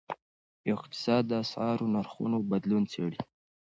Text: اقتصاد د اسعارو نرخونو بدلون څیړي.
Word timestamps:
اقتصاد 0.73 1.23
د 1.27 1.31
اسعارو 1.43 1.91
نرخونو 1.93 2.37
بدلون 2.51 2.83
څیړي. 2.91 3.19